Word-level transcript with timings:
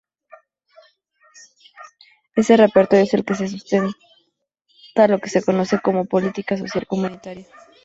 Ese 2.35 2.57
repertorio 2.57 3.03
es 3.03 3.13
el 3.13 3.23
que 3.23 3.35
sustenta 3.35 3.93
lo 5.07 5.19
que 5.19 5.29
se 5.29 5.43
conoce 5.43 5.79
como 5.79 6.05
política 6.05 6.57
social 6.57 6.87
comunitaria. 6.87 7.45